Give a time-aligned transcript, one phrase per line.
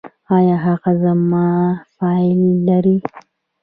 [0.37, 1.47] ایا هغه زما
[1.95, 2.97] فایل لري؟